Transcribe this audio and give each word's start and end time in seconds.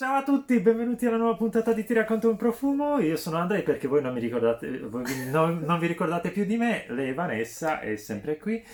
Ciao 0.00 0.16
a 0.16 0.22
tutti, 0.22 0.58
benvenuti 0.60 1.04
alla 1.04 1.18
nuova 1.18 1.36
puntata 1.36 1.74
di 1.74 1.84
Ti 1.84 1.92
racconto 1.92 2.30
un 2.30 2.36
profumo. 2.36 2.98
Io 3.00 3.18
sono 3.18 3.36
Andrei 3.36 3.62
perché 3.62 3.86
voi 3.86 4.00
non 4.00 4.14
mi 4.14 4.20
ricordate, 4.20 4.78
voi 4.78 5.04
non, 5.28 5.58
non 5.58 5.78
vi 5.78 5.88
ricordate 5.88 6.30
più 6.30 6.46
di 6.46 6.56
me. 6.56 6.86
Lei 6.88 7.12
Vanessa 7.12 7.80
è 7.80 7.96
sempre 7.96 8.38
qui. 8.38 8.64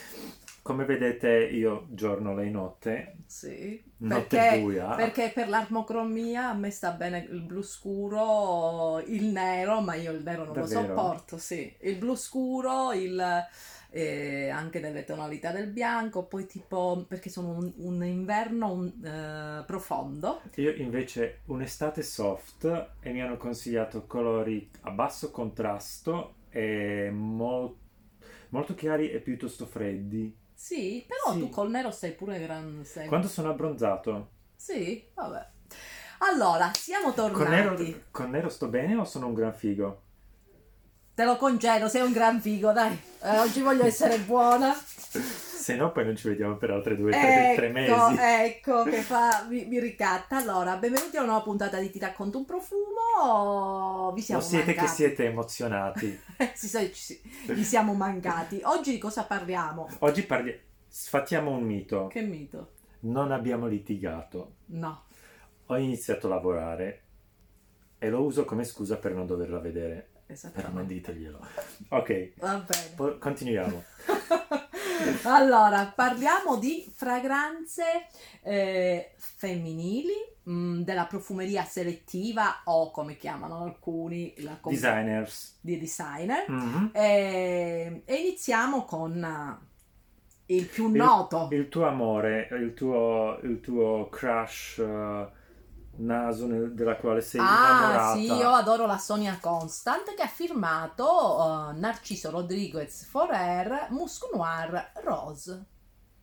Come 0.63 0.85
vedete 0.85 1.29
io 1.47 1.87
giorno, 1.91 2.33
lei 2.33 2.53
notte. 2.53 3.17
Sì, 3.27 3.83
Notte 3.99 4.37
perché, 4.37 4.61
buia. 4.61 4.95
perché 4.95 5.33
per 5.35 5.49
l'armocromia 5.49 6.51
a 6.51 6.55
me 6.55 6.71
sta 6.71 6.93
bene 6.93 7.27
il 7.29 7.41
blu 7.41 7.61
scuro, 7.61 9.03
il 9.07 9.25
nero, 9.25 9.81
ma 9.81 9.97
io 9.97 10.13
il 10.13 10.23
nero 10.23 10.45
non 10.45 10.53
Davvero? 10.53 10.81
lo 10.81 10.87
sopporto, 10.87 11.39
sì. 11.39 11.75
Il 11.81 11.97
blu 11.97 12.15
scuro, 12.15 12.93
il, 12.93 13.45
eh, 13.91 14.49
anche 14.49 14.81
delle 14.81 15.05
tonalità 15.05 15.51
del 15.53 15.69
bianco, 15.69 16.25
poi 16.25 16.47
tipo, 16.47 17.05
perché 17.09 17.31
sono 17.31 17.51
un, 17.53 17.73
un 17.77 18.05
inverno 18.05 18.73
un, 18.73 19.05
eh, 19.05 19.65
profondo. 19.65 20.41
Io 20.57 20.73
invece 20.75 21.41
un'estate 21.47 22.03
soft 22.03 22.65
e 23.01 23.13
mi 23.13 23.21
hanno 23.23 23.37
consigliato 23.37 24.07
colori 24.07 24.69
a 24.83 24.91
basso 24.91 25.31
contrasto 25.31 26.35
e 26.51 27.11
mol- 27.13 27.75
molto 28.51 28.75
chiari 28.75 29.11
e 29.11 29.21
piuttosto 29.21 29.67
freddi. 29.67 30.35
Sì, 30.55 31.05
però 31.07 31.33
Sì. 31.35 31.41
tu 31.41 31.49
col 31.51 31.71
nero 31.71 31.91
sei 31.91 32.13
pure 32.13 32.41
gran... 32.41 32.83
sei- 32.85 33.07
Quando 33.09 33.29
sono 33.29 33.51
abbronzato, 33.51 34.31
Sì, 34.55 35.11
vabbè. 35.15 35.47
Allora, 36.19 36.73
siamo 36.75 37.13
con 37.13 37.49
tornati. 37.49 37.49
nero, 37.49 38.05
con 38.11 38.31
nero 38.31 38.49
sto 38.49 38.69
bene 38.69 38.97
o 38.97 39.05
sono 39.05 39.27
un 39.29 39.35
gran 39.35 39.55
figo? 39.55 40.03
Te 41.17 41.25
lo 41.25 41.37
concedo, 41.39 41.89
sei 41.89 42.03
un 42.03 42.13
gran 42.13 42.43
figo, 42.43 42.73
dai. 42.73 42.93
Eh, 43.23 43.39
oggi 43.39 43.63
voglio 43.63 43.87
essere 43.87 44.19
buona. 44.19 44.75
Se 44.75 45.75
no 45.75 45.91
poi 45.91 46.05
non 46.05 46.15
ci 46.15 46.29
vediamo 46.29 46.57
per 46.59 46.71
altre 46.71 46.95
due, 46.95 47.11
tre, 47.11 47.55
tre 47.57 47.69
Ecco, 47.69 48.11
mesi. 48.11 48.19
ecco 48.21 48.83
che 48.83 49.01
fa, 49.01 49.47
mi, 49.49 49.65
mi 49.65 49.81
ricatta. 49.81 50.37
Allora, 50.37 50.77
benvenuti 50.77 51.17
a 51.17 51.21
una 51.23 51.31
nuova 51.31 51.43
puntata 51.45 51.79
di 51.79 51.89
Ti 51.91 51.99
racconto 52.01 52.37
un 52.37 52.45
profumo. 52.45 54.13
Vi 54.13 54.21
Lo 54.21 54.25
siamo 54.27 54.43
siete 54.43 54.73
che 54.75 54.77
mancati. 54.77 54.95
siete 54.95 55.25
emozionati. 55.25 56.21
Sì, 56.53 56.69
sì, 56.69 56.91
sì, 56.93 57.21
vi 57.47 57.65
siamo 57.65 57.95
mancati. 57.95 58.61
Oggi 58.65 58.91
di 58.91 58.99
cosa 58.99 59.25
parliamo? 59.25 59.89
Oggi 60.01 60.23
parliamo, 60.23 60.59
sfattiamo 60.87 61.51
un 61.51 61.63
mito. 61.63 62.09
Che 62.09 62.21
mito? 62.21 62.73
Non 63.01 63.33
abbiamo 63.33 63.67
litigato. 63.67 64.57
No. 64.67 65.05
Ho 65.65 65.79
iniziato 65.79 66.27
a 66.27 66.31
lavorare 66.31 67.03
e 67.97 68.11
lo 68.11 68.23
uso 68.23 68.45
come 68.45 68.65
scusa 68.65 68.99
per 68.99 69.15
non 69.15 69.25
doverla 69.25 69.61
vedere. 69.61 70.11
Però 70.27 70.39
non 70.49 70.85
Esattamente. 70.85 70.95
diteglielo. 70.95 71.39
Ok, 71.91 72.33
Va 72.39 72.57
bene. 72.67 72.93
po- 72.97 73.17
continuiamo. 73.19 73.85
allora, 75.25 75.93
parliamo 75.95 76.57
di 76.59 76.91
fragranze 76.95 77.85
eh, 78.43 79.13
femminili 79.19 80.13
mh, 80.43 80.81
della 80.83 81.07
profumeria 81.07 81.63
selettiva 81.65 82.63
o 82.65 82.91
come 82.91 83.17
chiamano 83.17 83.63
alcuni 83.63 84.35
la 84.39 84.57
com- 84.61 84.73
Designers. 84.73 85.59
di 85.61 85.79
designer. 85.79 86.49
Mhm. 86.51 86.91
E, 86.93 88.03
e 88.05 88.15
iniziamo 88.17 88.85
con 88.85 89.23
eh, 89.23 90.55
il 90.55 90.67
più 90.67 90.89
Il- 90.89 90.97
noto. 90.97 91.49
Il 91.53 91.69
tuo 91.69 91.87
amore, 91.87 92.49
il 92.53 92.75
tuo, 92.75 93.39
il 93.43 93.61
tuo 93.61 94.09
crush 94.09 94.79
eh, 94.79 95.36
naso 95.99 96.47
nel- 96.47 96.73
della 96.75 96.97
quale 96.97 97.21
sei 97.21 97.41
Ah, 97.41 97.45
innamorata. 97.45 98.15
sì, 98.15 98.25
io 98.25 98.51
adoro 98.51 98.87
la 98.87 98.99
Sonia 98.99 99.39
Constant 99.41 100.15
che 100.15 100.23
ha 100.23 100.27
firmato 100.29 101.71
eh, 101.71 101.73
Narciso 101.79 102.31
Rodriguez 102.31 103.05
Forer 103.05 103.89
Musc 103.91 104.23
Noir 104.33 104.93
Rose. 105.03 105.65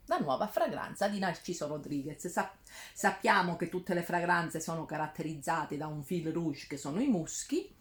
La 0.07 0.17
nuova 0.17 0.47
fragranza 0.47 1.07
di 1.07 1.17
Narciso 1.19 1.67
Rodriguez. 1.67 2.27
Sa- 2.27 2.51
sappiamo 2.93 3.55
che 3.55 3.69
tutte 3.69 3.93
le 3.93 4.03
fragranze 4.03 4.59
sono 4.59 4.85
caratterizzate 4.85 5.77
da 5.77 5.87
un 5.87 6.03
fil 6.03 6.29
rouge 6.31 6.67
che 6.67 6.77
sono 6.77 6.99
i 7.01 7.07
muschi. 7.07 7.73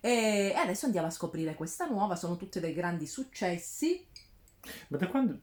E 0.00 0.52
e 0.54 0.54
adesso 0.56 0.86
andiamo 0.86 1.08
a 1.08 1.10
scoprire 1.10 1.54
questa 1.56 1.86
nuova. 1.86 2.14
Sono 2.16 2.36
tutte 2.36 2.60
dei 2.60 2.72
grandi 2.74 3.06
successi. 3.06 4.06
Ma 4.88 4.96
da 4.98 5.08
quando... 5.08 5.38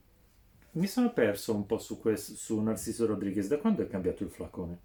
Mi 0.73 0.87
sono 0.87 1.11
perso 1.11 1.53
un 1.53 1.65
po' 1.65 1.77
su, 1.79 1.99
questo, 1.99 2.33
su 2.35 2.57
Narciso 2.61 3.05
Rodriguez. 3.05 3.47
Da 3.47 3.57
quando 3.59 3.83
è 3.83 3.87
cambiato 3.89 4.23
il 4.23 4.29
flacone? 4.31 4.79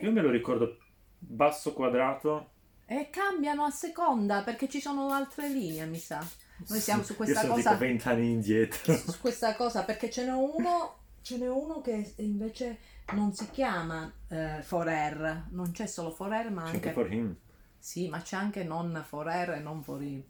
Io 0.00 0.12
me 0.12 0.20
lo 0.22 0.30
ricordo 0.30 0.78
basso 1.18 1.72
quadrato. 1.72 2.50
E 2.86 3.08
cambiano 3.10 3.64
a 3.64 3.70
seconda 3.70 4.42
perché 4.42 4.68
ci 4.68 4.80
sono 4.80 5.10
altre 5.10 5.48
linee, 5.48 5.86
mi 5.86 5.98
sa. 5.98 6.24
Noi 6.68 6.80
siamo 6.80 7.02
su 7.02 7.14
questa 7.16 7.34
Io 7.34 7.40
sono 7.40 7.54
cosa- 7.54 7.70
tipo 7.72 7.84
vent'anni 7.84 8.30
indietro. 8.32 8.94
su 8.96 9.18
questa 9.20 9.54
cosa 9.56 9.84
perché 9.84 10.10
ce 10.10 10.24
n'è 10.24 10.32
uno 10.32 10.98
ce 11.22 11.36
n'è 11.36 11.48
uno 11.48 11.80
che 11.82 12.14
invece 12.16 12.78
non 13.12 13.32
si 13.34 13.50
chiama 13.50 14.10
eh, 14.28 14.62
Forer 14.62 15.48
non 15.50 15.70
c'è 15.70 15.84
solo 15.86 16.10
Forer 16.10 16.50
ma 16.50 16.62
C'è 16.62 16.68
anche 16.74 16.88
anche 16.88 16.92
for 16.92 17.12
him. 17.12 17.36
sì 17.78 18.08
ma 18.08 18.22
c'è 18.22 18.36
anche 18.36 18.64
non 18.64 19.04
Forer 19.06 19.50
e 19.50 19.58
non 19.60 19.82
Forin 19.82 20.24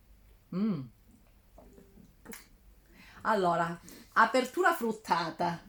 Mm. 0.54 0.80
allora 3.22 3.80
apertura 4.14 4.72
fruttata 4.74 5.60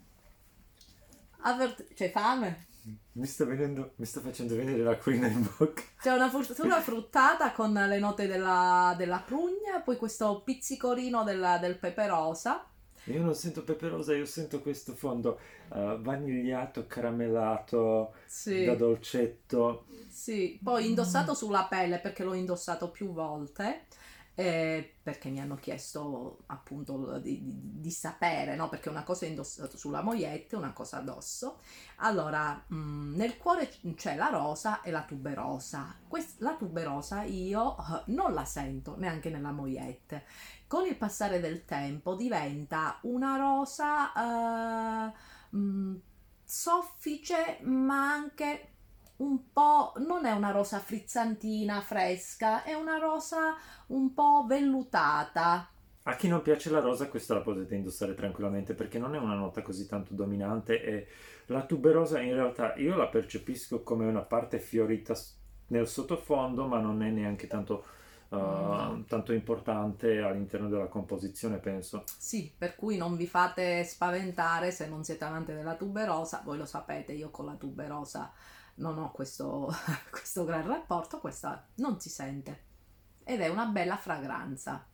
Avert- 1.43 1.93
c'è 1.93 2.09
fame? 2.11 2.67
Mi 3.13 3.25
sta 3.27 3.45
venendo, 3.45 3.93
mi 3.97 4.05
sta 4.05 4.21
facendo 4.21 4.55
venire 4.55 4.81
l'acquolina 4.83 5.27
in 5.27 5.47
bocca. 5.57 5.83
c'è 5.99 6.11
una 6.11 6.25
apertura 6.25 6.81
fruttata 6.81 7.51
con 7.53 7.73
le 7.73 7.99
note 7.99 8.27
della, 8.27 8.93
della 8.97 9.19
prugna 9.19 9.81
poi 9.83 9.97
questo 9.97 10.41
pizzicorino 10.43 11.23
della- 11.23 11.57
del 11.57 11.77
pepe 11.77 12.07
rosa 12.07 12.65
Io 13.05 13.21
non 13.21 13.33
sento 13.35 13.63
peperosa, 13.63 14.13
io 14.15 14.25
sento 14.25 14.61
questo 14.61 14.93
fondo 14.95 15.39
eh, 15.73 15.97
vanigliato, 15.99 16.85
caramellato, 16.87 18.13
sì 18.25 18.63
da 18.63 18.75
dolcetto. 18.75 19.85
Sì, 20.07 20.59
poi 20.61 20.87
indossato 20.87 21.33
sulla 21.33 21.65
pelle 21.65 21.99
perché 21.99 22.23
l'ho 22.23 22.33
indossato 22.33 22.91
più 22.91 23.11
volte. 23.11 23.85
Eh, 24.35 24.95
perché 25.03 25.29
mi 25.29 25.39
hanno 25.41 25.55
chiesto 25.55 26.43
appunto 26.47 27.19
di, 27.19 27.43
di- 27.43 27.59
di 27.81 27.91
sapere, 27.91 28.55
no? 28.55 28.69
Perché 28.69 28.89
una 28.89 29.03
cosa 29.03 29.25
è 29.25 29.29
indossato 29.29 29.77
sulla 29.77 30.01
mogliette, 30.01 30.55
una 30.55 30.73
cosa 30.73 30.97
addosso. 30.97 31.59
Allora, 31.97 32.63
mh, 32.67 33.15
nel 33.15 33.37
cuore 33.37 33.69
c'è 33.95 34.15
la 34.15 34.29
rosa 34.29 34.81
e 34.81 34.91
la 34.91 35.03
tuberosa. 35.03 35.95
Quest- 36.07 36.39
la 36.41 36.55
tuberosa 36.55 37.23
io 37.23 37.75
eh, 37.77 38.03
non 38.07 38.33
la 38.33 38.45
sento 38.45 38.95
neanche 38.97 39.29
nella 39.29 39.51
mogliette. 39.51 40.23
Con 40.67 40.85
il 40.87 40.95
passare 40.95 41.39
del 41.39 41.65
tempo 41.65 42.15
diventa 42.15 42.97
una 43.03 43.35
rosa 43.37 45.11
eh, 45.13 45.57
mh, 45.57 45.95
soffice, 46.43 47.59
ma 47.63 48.11
anche 48.11 48.70
un 49.21 49.51
po', 49.51 49.93
non 49.97 50.25
è 50.25 50.31
una 50.31 50.51
rosa 50.51 50.79
frizzantina, 50.79 51.81
fresca, 51.81 52.63
è 52.63 52.73
una 52.73 52.97
rosa 52.97 53.55
un 53.87 54.13
po' 54.13 54.45
vellutata. 54.47 55.69
A 56.03 56.15
chi 56.15 56.27
non 56.27 56.41
piace 56.41 56.71
la 56.71 56.79
rosa, 56.79 57.07
questa 57.07 57.35
la 57.35 57.41
potete 57.41 57.75
indossare 57.75 58.15
tranquillamente 58.15 58.73
perché 58.73 58.97
non 58.97 59.13
è 59.13 59.19
una 59.19 59.35
nota 59.35 59.61
così 59.61 59.87
tanto 59.87 60.15
dominante 60.15 60.81
e 60.81 61.07
la 61.47 61.63
tuberosa 61.65 62.19
in 62.21 62.33
realtà 62.33 62.73
io 62.75 62.95
la 62.95 63.07
percepisco 63.07 63.83
come 63.83 64.07
una 64.07 64.21
parte 64.21 64.59
fiorita 64.59 65.13
nel 65.67 65.87
sottofondo, 65.87 66.65
ma 66.65 66.79
non 66.79 67.03
è 67.03 67.09
neanche 67.09 67.45
tanto, 67.47 67.85
uh, 68.29 68.35
No. 68.37 69.03
tanto 69.07 69.31
importante 69.33 70.19
all'interno 70.19 70.69
della 70.69 70.87
composizione, 70.87 71.59
penso. 71.59 72.09
Sì, 72.17 72.53
per 72.55 72.75
cui 72.75 72.97
non 72.97 73.15
vi 73.15 73.27
fate 73.27 73.83
spaventare 73.83 74.71
se 74.71 74.87
non 74.87 75.03
siete 75.03 75.23
amanti 75.25 75.53
della 75.53 75.75
tuberosa, 75.75 76.41
voi 76.43 76.57
lo 76.57 76.65
sapete, 76.65 77.13
io 77.13 77.29
con 77.31 77.45
la 77.45 77.55
tuberosa 77.55 78.31
non 78.75 78.97
ho 78.97 79.11
questo, 79.11 79.69
questo 80.09 80.43
gran 80.45 80.67
rapporto, 80.67 81.19
questa 81.19 81.67
non 81.75 81.99
si 81.99 82.09
sente. 82.09 82.69
Ed 83.23 83.41
è 83.41 83.47
una 83.47 83.65
bella 83.65 83.97
fragranza. 83.97 84.85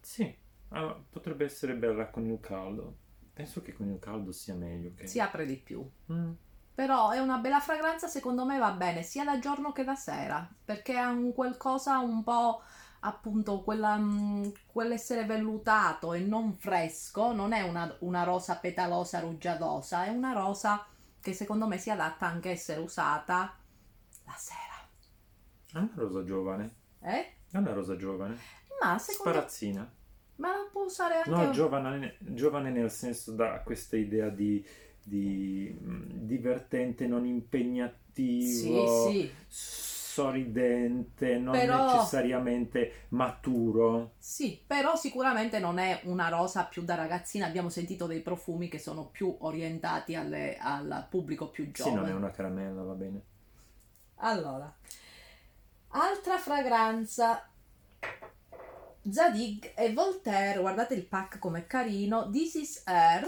Sì, 0.00 0.36
ah, 0.70 1.00
potrebbe 1.08 1.44
essere 1.44 1.74
bella 1.74 2.10
con 2.10 2.26
il 2.26 2.40
caldo. 2.40 2.96
Penso 3.32 3.62
che 3.62 3.72
con 3.72 3.88
il 3.88 3.98
caldo 3.98 4.32
sia 4.32 4.54
meglio. 4.54 4.92
Che... 4.94 5.06
Si 5.06 5.20
apre 5.20 5.46
di 5.46 5.56
più. 5.56 5.88
Mm. 6.12 6.32
Però 6.74 7.10
è 7.10 7.18
una 7.18 7.38
bella 7.38 7.60
fragranza, 7.60 8.08
secondo 8.08 8.44
me 8.44 8.58
va 8.58 8.72
bene 8.72 9.02
sia 9.02 9.24
da 9.24 9.38
giorno 9.38 9.72
che 9.72 9.84
da 9.84 9.94
sera, 9.94 10.48
perché 10.64 10.96
ha 10.96 11.10
un 11.10 11.34
qualcosa 11.34 11.98
un 11.98 12.22
po' 12.24 12.62
appunto 13.00 13.62
quella, 13.62 13.96
mm, 13.96 14.48
quell'essere 14.66 15.24
vellutato 15.24 16.14
e 16.14 16.20
non 16.20 16.54
fresco, 16.54 17.32
non 17.32 17.52
è 17.52 17.62
una, 17.62 17.94
una 18.00 18.22
rosa 18.22 18.56
petalosa 18.56 19.20
rugiadosa, 19.20 20.04
è 20.04 20.08
una 20.10 20.32
rosa 20.32 20.84
che 21.22 21.32
secondo 21.32 21.66
me 21.66 21.78
si 21.78 21.88
adatta 21.90 22.26
anche 22.26 22.48
a 22.48 22.52
essere 22.52 22.80
usata 22.80 23.56
la 24.24 24.34
sera. 24.36 24.60
È 25.72 25.78
una 25.78 25.92
rosa 25.94 26.24
giovane. 26.24 26.74
Eh? 27.00 27.34
È 27.50 27.56
una 27.56 27.72
rosa 27.72 27.96
giovane. 27.96 28.38
Ma 28.80 28.98
secondo 28.98 29.32
Sparazzina. 29.32 29.90
ma 30.36 30.48
la 30.48 30.68
può 30.70 30.84
usare 30.84 31.22
anche 31.22 31.30
No, 31.30 31.50
giovane, 31.50 32.16
giovane 32.20 32.70
nel 32.70 32.90
senso 32.90 33.32
da 33.32 33.60
questa 33.60 33.96
idea 33.96 34.28
di, 34.28 34.64
di, 35.02 35.74
divertente, 35.80 37.06
non 37.06 37.24
Sì, 37.24 37.28
impegnativo, 37.28 38.86
sì, 39.10 39.32
sorridente, 40.12 41.38
non 41.38 41.52
Però- 41.52 41.94
necessariamente 41.94 43.06
maturo. 43.10 44.12
sì, 44.18 44.62
però 44.66 44.94
sicuramente 44.96 45.58
non 45.58 45.78
è 45.78 46.00
una 46.04 46.28
rosa 46.28 46.64
più 46.64 46.82
da 46.82 46.94
ragazzina, 46.94 47.46
abbiamo 47.46 47.68
sentito 47.70 48.06
dei 48.06 48.20
profumi 48.20 48.68
che 48.68 48.78
sono 48.78 49.06
più 49.06 49.34
orientati 49.40 50.14
alle- 50.14 50.58
al 50.58 51.06
pubblico 51.08 51.48
più 51.48 51.64
Sì, 51.64 51.70
giovane. 51.72 51.96
non 51.96 52.08
è 52.08 52.12
una 52.12 52.30
caramella, 52.30 52.82
va 52.82 52.92
bene. 52.94 53.20
Allora, 54.16 54.72
altra 55.88 56.38
fragranza. 56.38 57.46
Zadig 59.10 59.72
e 59.74 59.92
Voltaire, 59.92 60.60
guardate 60.60 60.94
il 60.94 61.04
pack 61.04 61.38
com'è 61.38 61.66
carino. 61.66 62.30
This 62.30 62.54
is 62.54 62.82
Air, 62.84 63.26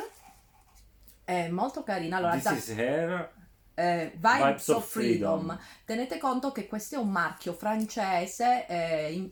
è 1.24 1.48
molto 1.48 1.82
carina. 1.82 2.18
Allora, 2.18 2.34
This 2.34 2.42
Zad- 2.42 2.56
is 2.56 2.68
hair. 2.78 3.32
Eh, 3.74 4.12
Vibes, 4.14 4.38
Vibes 4.44 4.68
of 4.68 4.88
Freedom. 4.88 5.38
Freedom. 5.46 5.58
Tenete 5.84 6.18
conto 6.18 6.52
che 6.52 6.66
questo 6.66 6.94
è 6.96 6.98
un 6.98 7.10
marchio 7.10 7.52
francese, 7.54 8.66
eh, 8.66 9.12
in- 9.12 9.30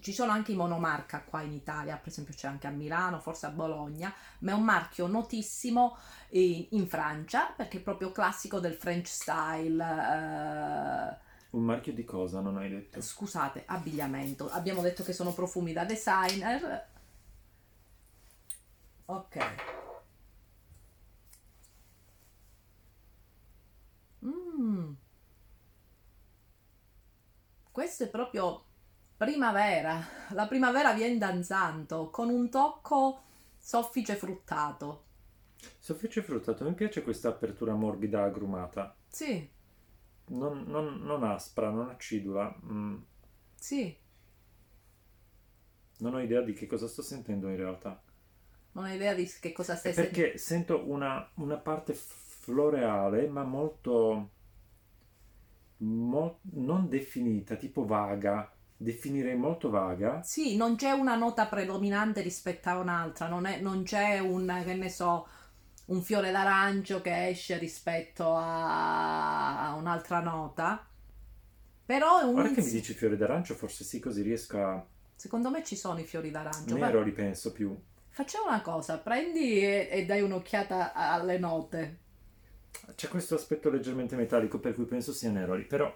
ci 0.00 0.12
sono 0.12 0.32
anche 0.32 0.52
i 0.52 0.56
monomarca 0.56 1.22
qua 1.22 1.40
in 1.40 1.52
Italia, 1.52 1.96
per 1.96 2.08
esempio 2.08 2.34
c'è 2.34 2.46
anche 2.46 2.66
a 2.66 2.70
Milano, 2.70 3.20
forse 3.20 3.46
a 3.46 3.50
Bologna, 3.50 4.12
ma 4.40 4.50
è 4.50 4.54
un 4.54 4.62
marchio 4.64 5.06
notissimo 5.06 5.96
in, 6.30 6.66
in 6.70 6.86
Francia 6.88 7.46
perché 7.56 7.78
è 7.78 7.80
proprio 7.80 8.12
classico 8.12 8.60
del 8.60 8.74
French 8.74 9.06
style. 9.06 9.82
eh, 9.82 11.16
Un 11.50 11.64
marchio 11.64 11.94
di 11.94 12.04
cosa 12.04 12.40
non 12.40 12.58
hai 12.58 12.68
detto? 12.68 13.00
scusate, 13.00 13.62
abbigliamento. 13.66 14.50
Abbiamo 14.50 14.82
detto 14.82 15.02
che 15.02 15.14
sono 15.14 15.32
profumi 15.32 15.72
da 15.72 15.84
designer. 15.84 16.86
Ok. 19.06 19.36
Mm. 24.68 24.94
Questo 27.70 28.04
è 28.04 28.08
proprio 28.10 28.64
primavera. 29.16 30.00
La 30.30 30.46
primavera 30.46 30.92
viene 30.92 31.16
danzando 31.18 32.10
con 32.10 32.28
un 32.28 32.50
tocco 32.50 33.22
soffice 33.56 34.16
fruttato. 34.16 35.04
Soffice 35.78 36.22
fruttato, 36.22 36.64
mi 36.64 36.74
piace 36.74 37.02
questa 37.02 37.28
apertura 37.30 37.74
morbida 37.74 38.22
agrumata. 38.22 38.94
Sì, 39.08 39.48
Non, 40.30 40.64
non- 40.68 41.00
non 41.02 41.22
aspra, 41.24 41.70
non 41.70 41.88
acidula. 41.90 42.54
Mm, 42.64 42.96
sì, 43.56 43.96
non 45.98 46.14
ho 46.14 46.20
idea 46.20 46.40
di 46.42 46.52
che 46.54 46.66
cosa 46.66 46.88
sto 46.88 47.02
sentendo 47.02 47.48
in 47.48 47.56
realtà. 47.56 48.02
non 48.72 48.84
ho 48.84 48.92
idea 48.92 49.14
di 49.14 49.26
che 49.40 49.52
cosa 49.52 49.76
stai 49.76 49.92
sentendo. 49.92 50.22
perché 50.22 50.38
sento 50.38 50.88
una, 50.90 51.28
una 51.34 51.56
parte 51.56 51.94
floreale, 51.94 53.28
ma 53.28 53.42
molto, 53.44 54.30
mo- 55.78 56.40
non 56.54 56.88
definita, 56.88 57.56
tipo 57.56 57.84
vaga. 57.84 58.50
Definirei 58.76 59.36
molto 59.36 59.70
vaga. 59.70 60.28
Sì, 60.30 60.56
non 60.56 60.76
c'è 60.76 60.90
una 60.92 61.16
nota 61.16 61.46
predominante 61.46 62.20
rispetto 62.20 62.68
a 62.68 62.78
un'altra, 62.78 63.26
non, 63.28 63.46
è- 63.46 63.60
non 63.60 63.82
c'è 63.82 64.18
un, 64.20 64.62
che 64.64 64.74
ne 64.74 64.88
so, 64.90 65.26
un 65.86 66.02
fiore 66.02 66.30
d'arancio 66.30 67.00
che 67.00 67.28
esce 67.28 67.58
rispetto 67.58 68.34
a, 68.36 69.68
a 69.70 69.74
un'altra 69.74 70.20
nota. 70.20 70.86
Però 71.86 72.20
è 72.20 72.24
un 72.24 72.38
Ora 72.38 72.48
che 72.50 72.62
mi 72.62 72.70
dici 72.70 72.94
fiore 72.94 73.18
d'arancio, 73.18 73.54
forse 73.54 73.84
sì, 73.84 73.98
così 74.00 74.22
riesco 74.22 74.56
a... 74.64 74.86
secondo 75.14 75.50
me 75.50 75.62
ci 75.64 75.76
sono 75.76 75.98
i 76.00 76.04
fiori 76.06 76.30
d'arancio. 76.30 76.78
Nero 76.78 77.02
Ma 77.02 77.02
li 77.02 77.10
penso 77.10 77.50
più. 77.50 77.76
facciamo 78.10 78.48
una 78.48 78.60
cosa, 78.60 78.98
prendi 78.98 79.60
e, 79.64 79.88
e 79.90 80.04
dai 80.04 80.20
un'occhiata 80.22 80.92
alle 80.92 81.38
note. 81.38 81.98
C'è 82.94 83.08
questo 83.08 83.34
aspetto 83.36 83.70
leggermente 83.70 84.16
metallico 84.16 84.58
per 84.58 84.74
cui 84.74 84.84
penso 84.84 85.12
sia 85.12 85.30
Neroli, 85.30 85.64
però 85.64 85.94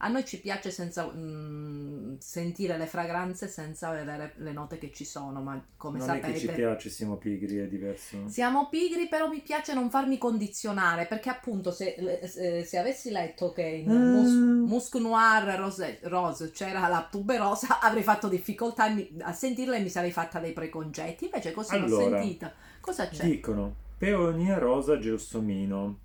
A 0.00 0.06
noi 0.06 0.24
ci 0.24 0.38
piace 0.38 0.70
senza, 0.70 1.10
mm, 1.12 2.18
sentire 2.18 2.78
le 2.78 2.86
fragranze 2.86 3.48
senza 3.48 3.90
vedere 3.90 4.32
le 4.36 4.52
note 4.52 4.78
che 4.78 4.92
ci 4.92 5.04
sono, 5.04 5.40
ma 5.42 5.60
come 5.76 5.98
non 5.98 6.06
sapete... 6.06 6.28
è 6.28 6.32
che 6.34 6.38
ci 6.38 6.48
piace, 6.52 6.88
siamo 6.88 7.16
pigri, 7.16 7.56
è 7.58 7.66
diverso. 7.66 8.28
Siamo 8.28 8.68
pigri, 8.68 9.08
però 9.08 9.28
mi 9.28 9.40
piace 9.40 9.74
non 9.74 9.90
farmi 9.90 10.16
condizionare, 10.16 11.06
perché 11.06 11.30
appunto 11.30 11.72
se, 11.72 11.96
se- 12.28 12.62
se 12.64 12.78
avessi 12.78 13.10
letto 13.10 13.50
che 13.52 13.62
in 13.62 13.90
Mus- 13.90 14.30
Mm. 14.30 14.66
Musk 14.68 14.94
Noir 14.96 15.58
Rose, 15.58 15.98
Rose 16.02 16.50
c'era 16.52 16.86
la 16.86 17.08
tuberosa, 17.10 17.80
avrei 17.82 18.04
fatto 18.04 18.28
difficoltà 18.28 18.94
a 19.22 19.32
sentirla 19.32 19.74
e 19.74 19.80
mi 19.80 19.88
sarei 19.88 20.12
fatta 20.12 20.38
dei 20.38 20.52
preconcetti. 20.52 21.24
Invece 21.24 21.50
così 21.50 21.76
l'ho 21.76 21.86
Allora, 21.86 22.20
sentita. 22.20 22.54
Cosa 22.80 23.08
c'è? 23.08 23.24
Dicono 23.24 23.86
peonia 23.98 24.58
rosa 24.58 24.98
gelsomino. 24.98 26.00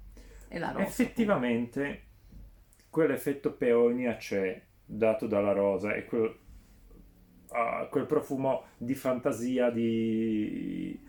E 0.49 0.59
la 0.59 0.71
rosa. 0.71 0.85
Effettivamente 0.87 2.07
quell'effetto 2.89 3.53
peonia 3.53 4.17
c'è, 4.17 4.61
dato 4.85 5.27
dalla 5.27 5.51
rosa, 5.53 5.93
e 5.95 6.05
quel, 6.05 6.35
ah, 7.49 7.87
quel 7.89 8.05
profumo 8.05 8.65
di 8.77 8.95
fantasia 8.95 9.69
di... 9.69 10.99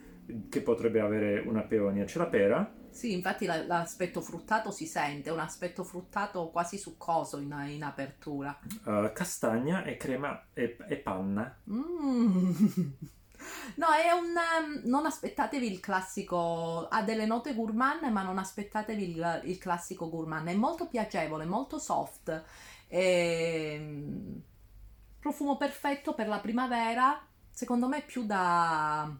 che 0.49 0.61
potrebbe 0.63 1.01
avere 1.01 1.41
una 1.41 1.63
peonia. 1.63 2.05
C'è 2.05 2.19
la 2.19 2.27
pera? 2.29 2.75
Sì, 2.91 3.13
infatti 3.13 3.45
la- 3.47 3.67
l'aspetto 3.67 4.21
fruttato 4.21 4.71
si 4.71 4.87
sente, 4.87 5.31
un 5.31 5.41
aspetto 5.41 5.83
fruttato 5.85 6.51
quasi 6.51 6.79
succoso 6.79 7.39
in, 7.39 7.53
in 7.69 7.83
apertura. 7.83 8.57
eh, 8.87 9.11
castagna 9.13 9.85
e 9.85 9.97
crema 9.97 10.49
e, 10.53 10.77
e 10.89 10.97
panna. 10.97 11.61
Mm. 11.71 12.53
No, 13.77 13.87
è 13.89 14.11
un... 14.11 14.35
um, 14.35 14.81
non 14.85 15.07
aspettatevi 15.07 15.71
il 15.71 15.81
classico... 15.81 16.89
Ha 16.89 17.03
delle 17.03 17.27
note 17.27 17.55
gourmand, 17.55 18.05
ma 18.05 18.23
non 18.23 18.39
aspettatevi 18.39 19.11
il, 19.11 19.41
il 19.45 19.59
classico 19.59 20.09
gourmand. 20.09 20.49
È 20.49 20.55
molto 20.55 20.89
piacevole, 20.89 21.45
molto 21.45 21.79
soft. 21.79 22.45
Ehm, 22.89 24.43
profumo 25.19 25.57
perfetto 25.57 26.15
per 26.15 26.29
la 26.29 26.41
primavera. 26.41 27.27
Secondo 27.51 27.89
me 27.89 28.03
più 28.03 28.25
da, 28.27 29.13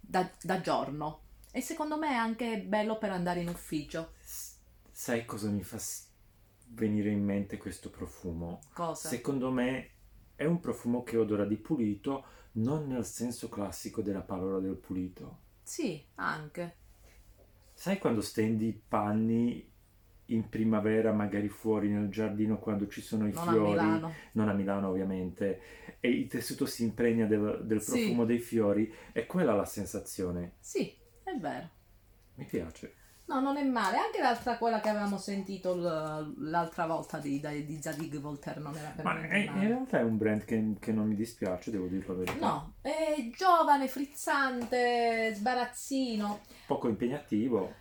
da, 0.00 0.30
da 0.40 0.60
giorno. 0.60 1.20
E 1.52 1.60
secondo 1.60 1.98
me 1.98 2.08
è 2.08 2.14
anche 2.14 2.58
bello 2.60 2.96
per 2.96 3.10
andare 3.10 3.40
in 3.40 3.48
ufficio. 3.48 4.12
Sai 4.90 5.24
cosa 5.24 5.48
mi 5.48 5.62
fa 5.62 5.78
venire 6.68 7.10
in 7.10 7.22
mente 7.22 7.58
questo 7.58 7.90
profumo? 7.90 8.60
Cosa? 8.72 9.08
Secondo 9.08 9.50
me 9.50 9.90
è 10.34 10.44
un 10.44 10.60
profumo 10.60 11.02
che 11.02 11.16
odora 11.16 11.44
di 11.44 11.56
pulito, 11.56 12.24
non 12.52 12.86
nel 12.88 13.04
senso 13.04 13.48
classico 13.48 14.02
della 14.02 14.20
parola 14.22 14.58
del 14.58 14.76
pulito. 14.76 15.38
Sì, 15.62 16.02
anche. 16.16 16.76
Sai 17.72 17.98
quando 17.98 18.20
stendi 18.20 18.66
i 18.68 18.72
panni 18.88 19.70
in 20.26 20.48
primavera, 20.48 21.12
magari 21.12 21.48
fuori 21.48 21.88
nel 21.88 22.08
giardino, 22.08 22.58
quando 22.58 22.86
ci 22.88 23.00
sono 23.02 23.26
i 23.26 23.32
Non 23.32 23.48
a 23.48 23.50
fiori, 23.52 23.70
Milano. 23.70 24.12
non 24.32 24.48
a 24.48 24.52
Milano 24.52 24.88
ovviamente, 24.88 25.60
e 26.00 26.08
il 26.10 26.26
tessuto 26.28 26.64
si 26.64 26.84
impregna 26.84 27.26
del, 27.26 27.60
del 27.64 27.80
Sì. 27.82 27.90
profumo 27.90 28.24
dei 28.24 28.38
fiori, 28.38 28.92
è 29.12 29.26
quella 29.26 29.54
la 29.54 29.64
sensazione. 29.66 30.54
Sì, 30.60 30.94
è 31.22 31.36
vero. 31.38 31.68
Mi 32.36 32.44
piace. 32.44 32.94
No, 33.32 33.40
non 33.40 33.56
è 33.56 33.62
male. 33.64 33.96
Anche 33.96 34.20
l'altra, 34.20 34.58
quella 34.58 34.80
che 34.80 34.88
avevamo 34.90 35.16
sentito 35.18 35.74
l'altra 36.38 36.86
volta 36.86 37.18
di, 37.18 37.40
di, 37.40 37.64
di 37.64 37.80
Zadig 37.80 38.18
Voltaire, 38.20 38.60
non 38.60 38.76
era 38.76 38.88
per 38.94 39.04
Ma 39.04 39.14
niente 39.14 39.30
è- 39.34 39.38
in 39.38 39.52
male. 39.52 39.66
realtà 39.68 39.98
è 39.98 40.02
un 40.02 40.16
brand 40.18 40.44
che, 40.44 40.74
che 40.78 40.92
non 40.92 41.06
mi 41.08 41.14
dispiace, 41.14 41.70
devo 41.70 41.86
dire 41.86 42.04
la 42.06 42.14
verità. 42.14 42.46
No, 42.46 42.74
è 42.82 43.30
giovane, 43.34 43.88
frizzante, 43.88 45.32
sbarazzino. 45.34 46.40
Poco 46.66 46.88
impegnativo. 46.88 47.72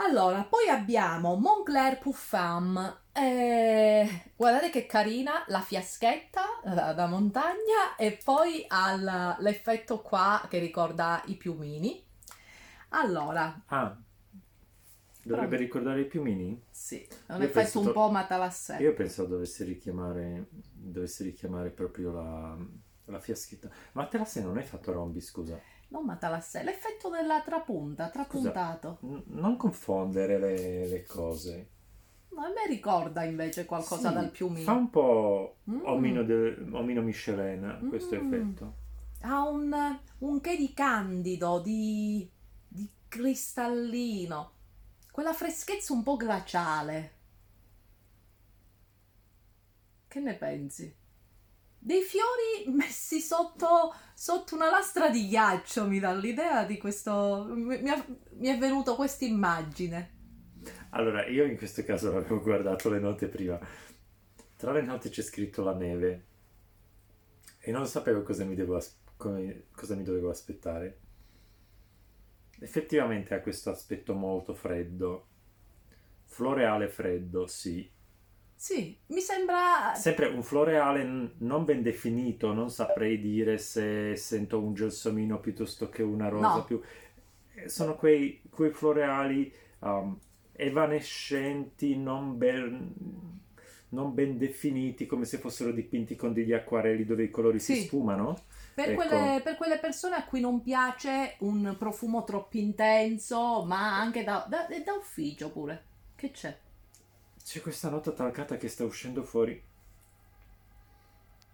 Allora, 0.00 0.42
poi 0.44 0.68
abbiamo 0.68 1.36
Moncler 1.36 1.98
Puffam. 1.98 3.00
Eh, 3.12 4.30
guardate 4.36 4.70
che 4.70 4.86
carina 4.86 5.42
la 5.48 5.60
fiaschetta 5.60 6.42
da, 6.62 6.92
da 6.92 7.06
montagna 7.06 7.96
e 7.96 8.18
poi 8.22 8.64
ha 8.68 9.36
l'effetto 9.40 10.00
qua 10.02 10.44
che 10.48 10.58
ricorda 10.60 11.20
i 11.26 11.34
piumini. 11.34 12.00
Allora, 12.90 13.60
Ah, 13.66 13.96
dovrebbe 15.28 15.56
Pronto. 15.56 15.56
ricordare 15.56 16.00
i 16.00 16.06
piumini? 16.06 16.60
sì, 16.70 17.06
è 17.26 17.32
un 17.34 17.42
Io 17.42 17.46
effetto 17.46 17.50
penso 17.50 17.80
un 17.80 17.92
po' 17.92 18.10
matalassè. 18.10 18.80
Io 18.80 18.94
pensavo 18.94 19.28
dovesse 19.28 19.64
richiamare, 19.64 20.48
dovesse 20.50 21.24
richiamare 21.24 21.70
proprio 21.70 22.12
la, 22.12 22.56
la 23.06 23.20
fiaschetta. 23.20 23.70
Ma 23.92 24.06
te 24.06 24.18
la 24.18 24.24
sei 24.24 24.42
non 24.42 24.56
hai 24.56 24.64
fatto 24.64 24.92
rombi, 24.92 25.20
scusa. 25.20 25.58
Non 25.90 26.04
matalassè, 26.04 26.64
l'effetto 26.64 27.08
della 27.08 27.40
trapunta, 27.42 28.10
trapuntato. 28.10 28.98
N- 29.02 29.22
non 29.28 29.56
confondere 29.56 30.38
le, 30.38 30.86
le 30.86 31.02
cose. 31.04 31.68
No, 32.30 32.42
a 32.44 32.48
me 32.48 32.66
ricorda 32.68 33.24
invece 33.24 33.64
qualcosa 33.64 34.08
Sì, 34.08 34.14
dal 34.14 34.30
piumino. 34.30 34.64
Fa 34.64 34.72
un 34.72 34.90
po' 34.90 35.56
Mm. 35.70 35.80
omino, 35.84 36.22
de- 36.24 36.56
omino 36.72 37.02
Michelin 37.02 37.86
questo 37.88 38.14
Mm. 38.14 38.18
effetto. 38.18 38.74
Ha 39.22 39.48
un, 39.48 39.98
un 40.18 40.40
che 40.40 40.56
di 40.56 40.72
candido, 40.74 41.60
di, 41.60 42.28
di 42.68 42.88
cristallino. 43.08 44.52
Quella 45.18 45.34
freschezza 45.34 45.92
un 45.92 46.04
po' 46.04 46.16
glaciale. 46.16 47.12
Che 50.06 50.20
ne 50.20 50.34
pensi? 50.36 50.94
Dei 51.76 52.02
fiori 52.02 52.72
messi 52.72 53.18
sotto, 53.18 53.92
sotto 54.14 54.54
una 54.54 54.70
lastra 54.70 55.10
di 55.10 55.26
ghiaccio 55.26 55.88
mi 55.88 55.98
dà 55.98 56.12
l'idea 56.12 56.62
di 56.62 56.78
questo. 56.78 57.46
Mi, 57.48 57.82
mi 57.82 57.90
è, 57.90 58.04
mi 58.34 58.46
è 58.46 58.58
venuto 58.58 58.94
questa 58.94 59.24
immagine. 59.24 60.12
Allora, 60.90 61.26
io 61.26 61.46
in 61.46 61.56
questo 61.56 61.82
caso 61.82 62.14
avevo 62.16 62.40
guardato 62.40 62.88
le 62.88 63.00
note 63.00 63.26
prima. 63.26 63.58
Tra 64.56 64.70
le 64.70 64.82
note 64.82 65.08
c'è 65.08 65.22
scritto 65.22 65.64
la 65.64 65.74
neve 65.74 66.26
e 67.58 67.72
non 67.72 67.88
sapevo 67.88 68.22
cosa 68.22 68.44
mi, 68.44 68.56
as- 68.72 68.96
come- 69.16 69.64
cosa 69.72 69.96
mi 69.96 70.04
dovevo 70.04 70.30
aspettare. 70.30 71.07
Effettivamente 72.60 73.34
ha 73.34 73.40
questo 73.40 73.70
aspetto 73.70 74.14
molto 74.14 74.54
freddo, 74.54 75.26
Floreale 76.26 76.88
freddo, 76.88 77.48
sì. 77.48 77.90
Sì, 78.56 78.98
mi 79.06 79.20
sembra... 79.20 79.94
Sempre 79.94 80.26
un 80.26 80.42
floreale 80.42 81.02
n- 81.02 81.32
non 81.38 81.64
ben 81.64 81.82
definito, 81.82 82.52
non 82.52 82.70
saprei 82.70 83.20
dire 83.20 83.58
se 83.58 84.14
sento 84.16 84.60
un 84.60 84.74
gelsomino 84.74 85.40
piuttosto 85.40 85.88
che 85.88 86.02
una 86.02 86.28
rosa 86.28 86.60
No. 86.60 86.62
più... 86.62 86.80
Sono 87.66 87.96
quei, 87.96 88.40
quei 88.50 88.70
floreali 88.70 89.52
um, 89.80 90.16
evanescenti, 90.52 91.96
non 91.96 92.36
ben, 92.38 92.94
non 93.90 94.14
ben 94.14 94.38
definiti, 94.38 95.06
come 95.06 95.24
se 95.24 95.38
fossero 95.38 95.72
dipinti 95.72 96.14
con 96.14 96.32
degli 96.32 96.52
acquarelli 96.52 97.04
dove 97.04 97.24
i 97.24 97.30
colori 97.30 97.58
si 97.58 97.74
Sì. 97.74 97.74
sfumano. 97.74 98.44
Per, 98.78 98.90
Ecco. 98.90 99.06
quelle, 99.08 99.40
per 99.42 99.56
quelle 99.56 99.78
persone 99.80 100.14
a 100.14 100.24
cui 100.24 100.38
non 100.38 100.62
piace 100.62 101.34
un 101.40 101.74
profumo 101.76 102.22
troppo 102.22 102.58
intenso, 102.58 103.64
ma 103.64 103.98
anche 103.98 104.22
da, 104.22 104.46
da- 104.48 104.68
da 104.68 104.92
ufficio 104.92 105.50
pure. 105.50 105.84
Che 106.14 106.30
c'è? 106.30 106.56
C'è 107.42 107.60
questa 107.60 107.88
nota 107.88 108.12
talcata 108.12 108.56
che 108.56 108.68
sta 108.68 108.84
uscendo 108.84 109.24
fuori, 109.24 109.60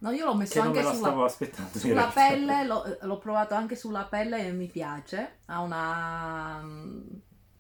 No, 0.00 0.11
io 0.11 0.26
l'ho 0.26 0.35
messo 0.35 0.61
anche 0.61 0.81
me 0.81 0.85
la 0.85 0.93
sulla, 0.93 1.07
stavo 1.07 1.25
aspettando. 1.25 1.71
in 1.73 1.81
sulla 1.81 2.09
pelle, 2.09 2.64
l'ho, 2.66 2.99
l'ho 3.00 3.19
provato 3.19 3.54
anche 3.54 3.75
sulla 3.75 4.04
pelle 4.04 4.47
e 4.47 4.52
mi 4.52 4.66
piace. 4.66 5.38
Ha 5.47 5.61
una... 5.61 6.62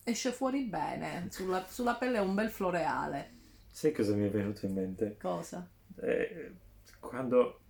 esce 0.04 0.30
fuori 0.30 0.64
bene. 0.64 1.28
Sulla, 1.30 1.64
sulla 1.66 1.94
pelle 1.94 2.18
è 2.18 2.20
un 2.20 2.34
bel 2.34 2.50
floreale. 2.50 3.32
Sai 3.72 3.92
cosa 3.92 4.12
mi 4.14 4.26
è 4.26 4.30
venuto 4.30 4.66
in 4.66 4.74
mente? 4.74 5.16
Cosa? 5.18 5.66
Eh, 6.02 6.52
quando 7.00 7.60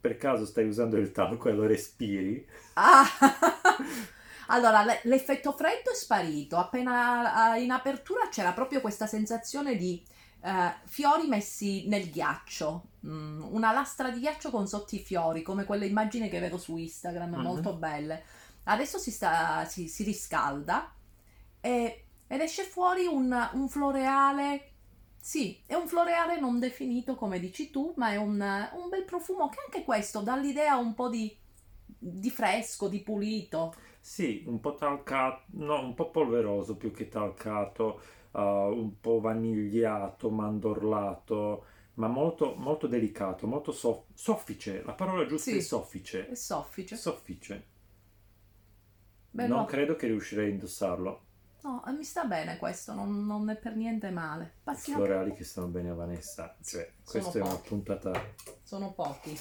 per 0.00 0.16
caso 0.16 0.46
stai 0.46 0.66
usando 0.66 0.96
il 0.96 1.12
talco 1.12 1.48
e 1.48 1.52
lo 1.52 1.66
respiri, 1.66 2.46
Ah! 2.74 3.04
Allora, 4.52 4.82
le- 4.82 5.00
l'effetto 5.04 5.52
freddo 5.52 5.92
è 5.92 5.94
sparito. 5.94 6.56
Appena 6.56 7.54
in 7.56 7.70
apertura 7.70 8.28
c'era 8.28 8.52
proprio 8.52 8.80
questa 8.80 9.06
sensazione 9.06 9.76
di 9.76 10.02
eh, 10.42 10.74
fiori 10.86 11.28
messi 11.28 11.86
nel 11.86 12.10
ghiaccio. 12.10 12.84
Mm, 13.06 13.42
una 13.54 13.70
lastra 13.72 14.10
di 14.10 14.18
ghiaccio 14.18 14.50
con 14.50 14.66
sotto 14.66 14.96
i 14.96 14.98
fiori, 14.98 15.42
come 15.42 15.64
quelle 15.64 15.86
immagini 15.86 16.28
che 16.28 16.40
vedo 16.40 16.58
su 16.58 16.76
Instagram, 16.76 17.34
Mhm. 17.36 17.40
molto 17.42 17.74
belle. 17.74 18.24
Adesso 18.64 18.98
si, 18.98 19.10
sta, 19.12 19.64
si, 19.66 19.86
si 19.86 20.02
riscalda 20.02 20.92
e- 21.60 22.04
ed 22.26 22.40
esce 22.40 22.64
fuori 22.64 23.06
un, 23.06 23.50
un 23.52 23.68
floreale. 23.68 24.69
Sì, 25.22 25.62
è 25.66 25.74
un 25.74 25.86
floreale 25.86 26.40
non 26.40 26.58
definito 26.58 27.14
come 27.14 27.38
dici 27.38 27.70
tu, 27.70 27.92
ma 27.96 28.10
è 28.10 28.16
un, 28.16 28.40
un 28.40 28.88
bel 28.88 29.04
profumo 29.04 29.48
che 29.48 29.58
anche 29.64 29.84
questo 29.84 30.20
dà 30.20 30.34
l'idea 30.36 30.76
un 30.76 30.94
po' 30.94 31.08
di, 31.08 31.36
di 31.86 32.30
fresco, 32.30 32.88
di 32.88 33.00
pulito. 33.00 33.74
sì, 34.00 34.42
un 34.46 34.60
po' 34.60 34.74
talcato, 34.76 35.44
no, 35.52 35.80
un 35.80 35.94
po' 35.94 36.10
polveroso 36.10 36.76
più 36.76 36.90
che 36.92 37.08
talcato, 37.08 38.00
uh, 38.32 38.40
un 38.40 38.98
po' 39.00 39.20
vanigliato, 39.20 40.30
mandorlato, 40.30 41.64
ma 41.94 42.08
molto, 42.08 42.54
molto 42.56 42.86
delicato, 42.86 43.46
molto 43.46 43.72
soff- 43.72 44.06
soffice. 44.14 44.82
La 44.84 44.94
parola 44.94 45.26
giusta 45.26 45.56
Sì. 45.56 45.56
è 45.56 45.60
soffice. 45.60 46.28
È 46.28 46.34
soffice. 46.34 46.96
Soffice. 46.96 47.66
Beh, 49.32 49.48
non 49.48 49.48
no, 49.48 49.64
credo 49.64 49.96
che 49.96 50.06
riuscirei 50.06 50.46
a 50.46 50.50
indossarlo. 50.50 51.20
No, 51.62 51.82
mi 51.96 52.04
sta 52.04 52.24
bene 52.24 52.56
questo, 52.58 52.92
non, 52.92 53.26
non 53.26 53.48
è 53.50 53.56
per 53.56 53.74
niente 53.76 54.10
male. 54.10 54.44
I 54.44 54.60
Passiamo. 54.64 55.04
floreali 55.04 55.34
che 55.34 55.44
stanno 55.44 55.68
bene 55.68 55.90
a 55.90 55.94
Vanessa. 55.94 56.56
Cioè, 56.62 56.92
Sono 57.02 57.22
questa 57.22 57.38
è 57.38 57.42
una 57.42 57.50
pochi. 57.54 57.68
puntata. 57.68 58.24
Sono 58.62 58.92
pochi. 58.92 59.38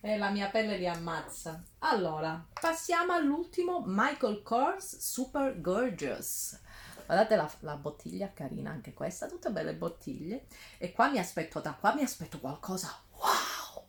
E 0.00 0.18
la 0.18 0.30
mia 0.30 0.48
pelle 0.50 0.76
li 0.76 0.86
ammazza. 0.86 1.62
Allora, 1.78 2.46
passiamo 2.60 3.12
all'ultimo 3.14 3.82
Michael 3.86 4.42
Kors 4.42 4.98
Super 4.98 5.60
Gorgeous. 5.60 6.60
Guardate 7.06 7.36
la, 7.36 7.50
la 7.60 7.76
bottiglia 7.76 8.30
carina 8.32 8.70
anche 8.70 8.92
questa, 8.92 9.26
tutte 9.26 9.50
belle 9.50 9.74
bottiglie. 9.74 10.46
E 10.78 10.92
qua 10.92 11.08
mi 11.10 11.18
aspetto, 11.18 11.60
da 11.60 11.72
qua 11.74 11.94
mi 11.94 12.02
aspetto 12.02 12.38
qualcosa. 12.38 12.88
Wow! 13.12 13.84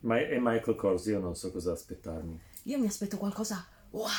Ma 0.00 0.18
è 0.18 0.36
Michael 0.38 0.76
Kors, 0.76 1.06
io 1.06 1.20
non 1.20 1.36
so 1.36 1.50
cosa 1.52 1.72
aspettarmi. 1.72 2.40
Io 2.64 2.78
mi 2.78 2.86
aspetto 2.86 3.16
qualcosa. 3.16 3.66
Wow! 3.90 4.10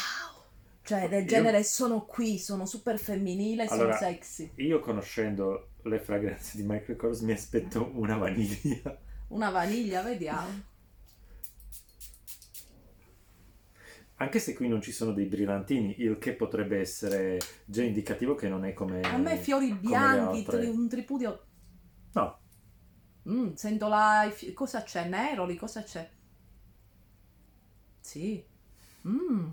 Cioè, 0.84 1.08
del 1.10 1.22
Io- 1.24 1.28
genere 1.28 1.63
sono 1.63 2.06
qui, 2.06 2.38
sono 2.38 2.66
super 2.66 3.00
femminile, 3.00 3.66
Allora, 3.68 3.96
sono 3.98 4.12
sexy. 4.12 4.52
Io 4.56 4.80
conoscendo 4.80 5.70
le 5.84 6.00
fragranze 6.00 6.58
di 6.58 6.63
Michael 6.63 6.98
Kors 6.98 7.22
mi 7.22 7.32
aspetto 7.32 7.90
una 7.94 8.18
vaniglia. 8.18 8.98
Una 9.30 9.50
vaniglia, 9.50 10.02
vediamo. 10.02 10.72
Anche 14.18 14.40
se 14.40 14.54
qui 14.54 14.68
non 14.68 14.82
ci 14.82 14.92
sono 14.92 15.12
dei 15.12 15.25
brillantini, 15.25 15.96
il 16.02 16.18
che 16.18 16.34
potrebbe 16.34 16.80
essere 16.80 17.40
già 17.66 17.84
indicativo 17.84 18.36
che 18.36 18.48
non 18.48 18.63
è 18.63 18.74
come... 18.74 19.02
A 19.02 19.18
me 19.18 19.38
fiori 19.38 19.74
bianchi, 19.74 20.44
tri- 20.44 20.68
un 20.68 20.88
tripudio. 20.88 21.46
No, 22.13 22.40
Mm, 23.30 23.54
sento 23.56 23.88
la... 23.88 24.30
Cosa 24.54 24.84
c'è? 24.84 25.08
Neroli, 25.08 25.56
cosa 25.56 25.82
c'è? 25.84 26.10
Sì. 28.02 28.46
Mm. 29.08 29.48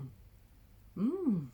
Mm. 0.99 1.45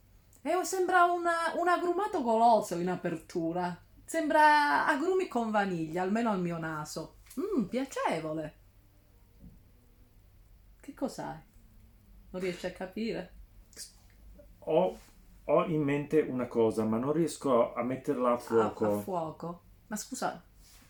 E 0.42 0.64
sembra 0.64 1.04
una- 1.06 1.54
un 1.58 1.68
agrumato 1.68 2.22
goloso 2.22 2.78
in 2.78 2.90
apertura. 2.90 3.78
Sembra 4.06 4.88
agrumi 4.88 5.28
con 5.28 5.52
vaniglia, 5.52 6.02
almeno 6.02 6.30
al 6.32 6.40
mio 6.40 6.58
naso. 6.58 7.16
Mm, 7.40 7.64
piacevole. 7.66 8.56
Che 10.80 10.94
cos'hai? 10.94 11.38
Non 12.30 12.42
riesci 12.42 12.66
a 12.66 12.72
capire? 12.72 13.32
ho, 14.70 14.98
ho 15.46 15.66
in 15.66 15.82
mente 15.82 16.20
una 16.22 16.48
cosa, 16.48 16.84
ma 16.84 16.98
non 16.98 17.14
riesco 17.14 17.74
a 17.74 17.84
metterla 17.84 18.34
a 18.34 18.38
fuoco. 18.38 18.86
a 18.98 19.00
fuoco. 19.00 19.62
Ma 19.88 19.96
scusa, 19.96 20.42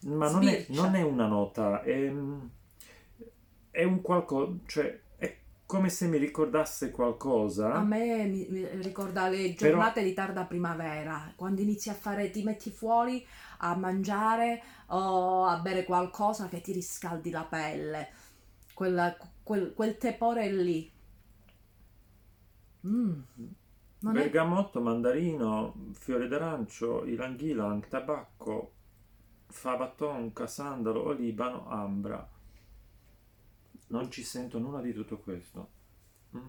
ma 0.01 0.29
non 0.31 0.47
è, 0.47 0.65
non 0.69 0.95
è 0.95 1.01
una 1.03 1.27
nota, 1.27 1.81
è, 1.83 2.11
è 3.71 3.83
un 3.83 4.01
qualcosa, 4.01 4.51
cioè 4.65 4.99
come 5.67 5.89
se 5.89 6.07
mi 6.07 6.17
ricordasse 6.17 6.89
qualcosa. 6.91 7.73
A 7.75 7.83
me 7.83 8.25
mi, 8.25 8.47
mi 8.49 8.65
ricorda 8.81 9.27
le 9.29 9.53
Però- 9.53 9.71
giornate 9.75 10.01
di 10.01 10.13
tarda 10.13 10.45
primavera, 10.45 11.31
quando 11.35 11.61
inizi 11.61 11.89
a 11.89 11.93
fare, 11.93 12.31
ti 12.31 12.41
metti 12.43 12.71
fuori 12.71 13.23
a 13.59 13.75
mangiare 13.75 14.63
o 14.87 15.43
a 15.45 15.59
bere 15.59 15.83
qualcosa 15.83 16.47
che 16.47 16.61
ti 16.61 16.71
riscaldi 16.71 17.29
la 17.29 17.43
pelle. 17.43 18.09
Quella- 18.73 19.15
quel, 19.43 19.73
quel 19.75 19.97
tepore 19.97 20.51
lì. 20.51 20.91
Mm. 22.87 23.19
Non 23.99 24.15
è- 24.15 24.21
Bergamotto, 24.21 24.79
mandarino, 24.79 25.73
fiore 25.93 26.27
d'arancio, 26.27 27.03
ylang, 27.05 27.85
tabacco, 27.87 28.71
fava 29.47 29.89
tonka, 29.89 30.47
sandalo, 30.47 31.03
olibano, 31.07 31.67
ambra. 31.67 32.25
Non 33.87 34.11
ci 34.11 34.23
sento 34.23 34.59
nulla 34.59 34.81
di 34.81 34.93
tutto 34.93 35.19
questo. 35.19 35.69
Mm. 36.35 36.47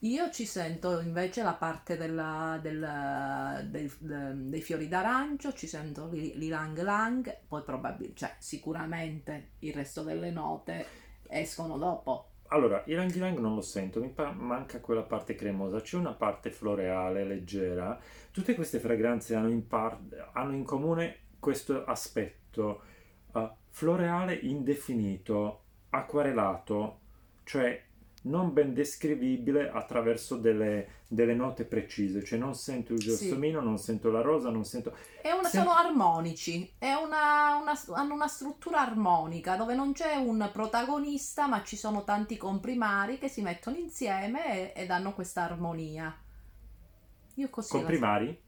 Io 0.00 0.30
ci 0.30 0.44
sento 0.44 1.00
invece 1.00 1.42
la 1.42 1.54
parte 1.54 1.96
della- 1.96 2.58
del- 2.60 3.68
del- 3.70 3.96
de- 3.98 4.48
dei 4.50 4.60
fiori 4.60 4.88
d'arancio, 4.88 5.54
ci 5.54 5.66
sento 5.66 6.08
l'i- 6.10 6.36
l'ilang 6.36 6.78
lang, 6.82 7.38
poi 7.48 7.62
probabilmente, 7.62 8.18
cioè 8.18 8.36
sicuramente 8.38 9.52
il 9.60 9.72
resto 9.72 10.02
delle 10.02 10.30
note 10.30 10.86
escono 11.28 11.78
dopo. 11.78 12.30
Allora, 12.48 12.82
ylang 12.86 13.12
ylang 13.12 13.38
non 13.38 13.54
lo 13.54 13.60
sento, 13.62 14.00
mi 14.00 14.10
pa- 14.10 14.30
manca 14.30 14.80
quella 14.80 15.02
parte 15.02 15.34
cremosa, 15.34 15.80
c'è 15.80 15.96
una 15.96 16.12
parte 16.14 16.50
floreale, 16.52 17.24
leggera. 17.24 17.98
Tutte 18.30 18.54
queste 18.54 18.78
fragranze 18.78 19.34
hanno 19.34 19.48
in, 19.50 19.66
par- 19.66 19.98
hanno 20.34 20.54
in 20.54 20.62
comune 20.62 21.20
questo 21.40 21.84
aspetto 21.84 22.82
eh, 23.34 23.50
floreale 23.70 24.34
indefinito, 24.34 25.64
acquarelato, 25.96 26.98
cioè 27.44 27.82
non 28.22 28.52
ben 28.52 28.74
descrivibile 28.74 29.70
attraverso 29.70 30.36
delle, 30.36 30.88
delle 31.06 31.34
note 31.34 31.64
precise, 31.64 32.24
cioè 32.24 32.38
non 32.40 32.54
sento 32.56 32.92
il 32.92 33.00
Sì. 33.00 33.06
gelsomino, 33.08 33.60
non 33.60 33.78
sento 33.78 34.10
la 34.10 34.20
rosa, 34.20 34.50
non 34.50 34.64
sento... 34.64 34.96
Una- 35.22 35.48
Sì. 35.48 35.58
sono 35.58 35.72
armonici, 35.72 36.72
è 36.78 36.92
una- 36.94 37.56
una- 37.60 37.80
hanno 38.00 38.14
una 38.14 38.26
struttura 38.26 38.80
armonica 38.80 39.54
dove 39.56 39.74
non 39.76 39.92
c'è 39.92 40.16
un 40.16 40.48
protagonista 40.52 41.46
ma 41.46 41.62
ci 41.62 41.76
sono 41.76 42.02
tanti 42.02 42.36
comprimari 42.36 43.18
che 43.18 43.28
si 43.28 43.42
mettono 43.42 43.76
insieme 43.76 44.72
e, 44.74 44.82
e 44.82 44.86
danno 44.86 45.12
questa 45.14 45.42
armonia. 45.42 46.12
Io 47.34 47.48
così 47.50 47.70
Comprimari? 47.70 48.40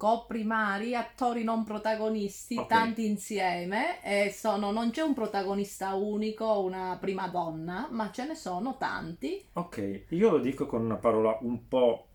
Comprimari, 0.00 0.94
attori 0.94 1.44
non 1.44 1.62
protagonisti, 1.62 2.56
Ok. 2.56 2.66
tanti 2.68 3.06
insieme 3.06 4.02
e 4.02 4.32
sono, 4.32 4.70
non 4.70 4.90
c'è 4.90 5.02
un 5.02 5.12
protagonista 5.12 5.92
unico, 5.94 6.60
una 6.60 6.96
prima 6.98 7.28
donna, 7.28 7.86
ma 7.90 8.10
ce 8.10 8.26
ne 8.26 8.34
sono 8.34 8.78
tanti. 8.78 9.44
Ok, 9.52 10.06
io 10.08 10.30
lo 10.30 10.38
dico 10.38 10.64
con 10.64 10.82
una 10.82 10.96
parola 10.96 11.36
un 11.42 11.68
po' 11.68 12.06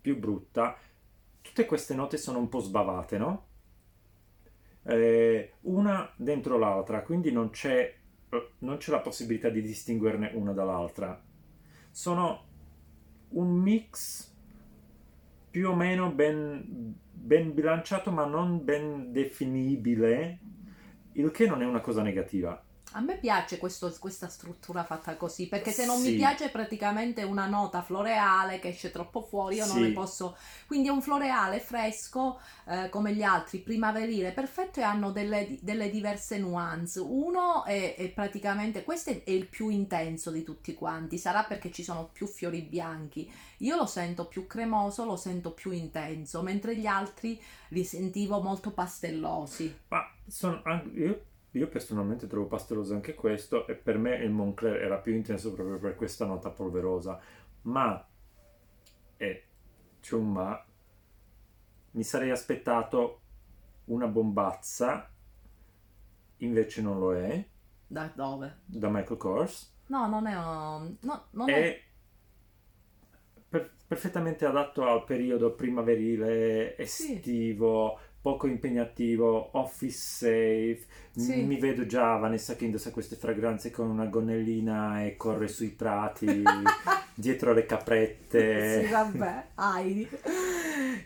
più 0.00 0.16
brutta. 0.20 0.76
Tutte 1.40 1.66
queste 1.66 1.94
note 1.96 2.16
sono 2.16 2.38
un 2.38 2.48
po' 2.48 2.60
sbavate, 2.60 3.18
no? 3.18 3.46
Eh, 4.84 5.54
una 5.62 6.12
dentro 6.16 6.58
l'altra, 6.58 7.02
quindi 7.02 7.32
non 7.32 7.50
c'è, 7.50 7.92
eh, 8.30 8.50
non 8.58 8.76
c'è 8.76 8.92
la 8.92 9.00
possibilità 9.00 9.48
di 9.48 9.62
distinguerne 9.62 10.30
una 10.34 10.52
dall'altra. 10.52 11.20
Sono 11.90 12.44
un 13.30 13.48
mix 13.50 14.31
più 15.52 15.68
o 15.68 15.74
meno 15.74 16.10
ben, 16.10 16.96
ben 17.12 17.52
bilanciato 17.52 18.10
ma 18.10 18.24
non 18.24 18.64
ben 18.64 19.12
definibile, 19.12 20.38
il 21.12 21.30
che 21.30 21.46
non 21.46 21.60
è 21.60 21.66
una 21.66 21.82
cosa 21.82 22.00
negativa. 22.00 22.60
A 22.94 23.00
me 23.00 23.16
piace 23.16 23.58
questo- 23.58 23.94
questa 23.98 24.28
struttura 24.28 24.84
fatta 24.84 25.16
così, 25.16 25.46
perché 25.48 25.70
se 25.70 25.86
non 25.86 26.00
mi 26.00 26.08
Sì. 26.08 26.16
piace 26.16 26.50
praticamente 26.50 27.22
una 27.22 27.46
nota 27.46 27.82
floreale 27.82 28.58
che 28.58 28.68
esce 28.68 28.90
troppo 28.90 29.22
fuori, 29.22 29.56
io 29.56 29.66
non 29.66 29.76
Sì. 29.76 29.82
ne 29.82 29.92
posso... 29.92 30.36
Quindi 30.66 30.88
è 30.88 30.90
un 30.90 31.00
floreale 31.00 31.60
fresco, 31.60 32.38
eh, 32.66 32.88
come 32.90 33.14
gli 33.14 33.22
altri, 33.22 33.58
primaverile, 33.60 34.32
perfetto 34.32 34.80
e 34.80 34.82
hanno 34.82 35.10
delle, 35.10 35.58
delle 35.60 35.90
diverse 35.90 36.38
nuance. 36.38 37.00
Uno 37.00 37.64
è, 37.64 37.94
è 37.96 38.08
praticamente, 38.10 38.84
questo 38.84 39.10
è, 39.10 39.22
il 39.26 39.46
più 39.46 39.68
intenso 39.68 40.30
di 40.30 40.42
tutti 40.42 40.74
quanti, 40.74 41.16
sarà 41.18 41.44
perché 41.44 41.70
ci 41.70 41.82
sono 41.82 42.10
più 42.12 42.26
fiori 42.26 42.60
bianchi. 42.62 43.30
Io 43.58 43.76
lo 43.76 43.86
sento 43.86 44.26
più 44.26 44.46
cremoso, 44.46 45.04
lo 45.04 45.16
sento 45.16 45.52
più 45.52 45.70
intenso, 45.70 46.42
mentre 46.42 46.76
gli 46.76 46.86
altri 46.86 47.40
li 47.68 47.84
sentivo 47.84 48.40
molto 48.42 48.70
pastellosi. 48.70 49.74
Ma 49.88 50.02
sono 50.26 50.60
an- 50.64 50.90
io, 51.52 51.68
personalmente 51.68 52.26
trovo 52.26 52.46
pastelloso 52.46 52.94
anche 52.94 53.14
questo 53.14 53.66
e 53.66 53.74
per 53.74 53.98
me 53.98 54.16
il 54.16 54.30
Moncler 54.30 54.76
era 54.82 54.98
più 54.98 55.14
intenso 55.14 55.52
proprio 55.52 55.78
per 55.78 55.94
questa 55.96 56.26
nota 56.26 56.50
polverosa. 56.50 57.20
Ma, 57.62 58.06
e 59.16 59.44
c'è 60.00 60.14
un 60.16 60.32
ma, 60.32 60.64
mi 61.92 62.02
sarei 62.04 62.30
aspettato 62.30 63.20
una 63.86 64.06
bombazza, 64.06 65.10
invece 66.38 66.82
non 66.82 66.98
lo 66.98 67.14
è, 67.14 67.44
Da 67.88 68.10
dove? 68.16 68.50
da 68.64 68.88
Michael 68.90 69.18
Kors. 69.18 69.72
No, 69.88 70.06
non 70.08 70.26
è... 70.26 70.34
un- 70.36 70.96
No, 71.02 71.26
non 71.32 71.52
è... 71.52 71.62
è 71.62 71.80
per- 73.48 73.72
perfettamente 73.86 74.44
adatto 74.46 74.86
al 74.86 75.04
periodo 75.04 75.54
primaverile, 75.54 76.76
Sì. 76.84 77.12
estivo, 77.14 77.98
poco 78.20 78.46
impegnativo, 78.46 79.50
office 79.58 79.98
safe. 79.98 80.86
Sì. 81.14 81.42
Mi 81.42 81.58
vedo 81.58 81.84
già 81.84 82.16
Vanessa 82.16 82.56
che 82.56 82.64
indossa 82.64 82.90
queste 82.90 83.16
fragranze 83.16 83.70
con 83.70 83.90
una 83.90 84.06
gonnellina 84.06 85.04
e 85.04 85.16
corre 85.16 85.46
sui 85.48 85.68
prati 85.68 86.42
dietro 87.14 87.52
le 87.52 87.66
caprette. 87.66 88.84
Sì, 88.84 88.90
vabbè, 88.90 89.46
Heidi. 89.56 90.08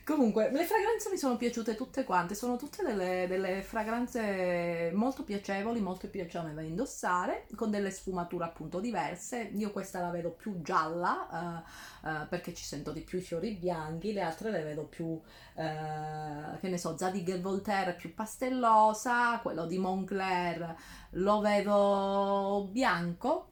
Comunque, 0.04 0.50
le 0.52 0.64
fragranze 0.64 1.10
mi 1.10 1.16
sono 1.16 1.36
piaciute 1.36 1.74
tutte 1.74 2.04
quante, 2.04 2.34
sono 2.34 2.56
tutte 2.56 2.84
delle, 2.84 3.26
delle 3.28 3.62
fragranze 3.62 4.92
molto 4.94 5.24
piacevoli, 5.24 5.80
molto 5.80 6.08
piacevoli 6.08 6.54
da 6.54 6.62
indossare, 6.62 7.46
con 7.56 7.70
delle 7.70 7.90
sfumature 7.90 8.44
appunto 8.44 8.78
diverse. 8.78 9.50
Io 9.54 9.72
questa 9.72 10.00
la 10.00 10.10
vedo 10.10 10.30
più 10.30 10.62
gialla, 10.62 11.64
eh, 12.04 12.08
eh, 12.08 12.26
perché 12.28 12.54
ci 12.54 12.64
sento 12.64 12.92
di 12.92 13.00
più 13.00 13.18
i 13.18 13.22
fiori 13.22 13.52
bianchi, 13.52 14.12
le 14.12 14.22
altre 14.22 14.50
le 14.50 14.62
vedo 14.62 14.84
più, 14.84 15.20
eh, 15.54 16.58
che 16.60 16.68
ne 16.68 16.78
so, 16.78 16.96
Zadig 16.96 17.28
e 17.28 17.40
Voltaire 17.40 17.94
più 17.94 18.14
pastellosa, 18.14 19.40
quello 19.42 19.66
di 19.66 19.78
Moncler 19.96 20.76
lo 21.10 21.40
vedo 21.40 22.68
bianco. 22.70 23.48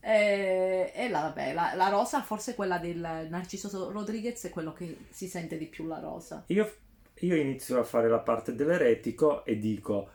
E, 0.00 0.92
e 0.94 1.08
la, 1.08 1.20
vabbè, 1.22 1.52
la, 1.52 1.74
la 1.74 1.88
rosa, 1.88 2.22
forse 2.22 2.54
quella 2.54 2.78
del 2.78 3.26
Narciso 3.28 3.90
Rodriguez 3.90 4.44
è 4.44 4.50
quello 4.50 4.72
che 4.72 5.06
si 5.10 5.26
sente 5.26 5.58
di 5.58 5.66
più 5.66 5.86
la 5.86 5.98
rosa. 5.98 6.44
Io, 6.48 6.72
io 7.20 7.36
inizio 7.36 7.78
a 7.78 7.84
fare 7.84 8.08
la 8.08 8.20
parte 8.20 8.54
dell'eretico 8.54 9.44
e 9.44 9.58
dico: 9.58 10.10